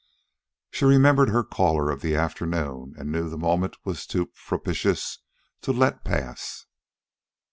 [0.71, 5.19] She remembered her caller of the afternoon, and knew the moment was too propitious
[5.61, 6.65] to let pass.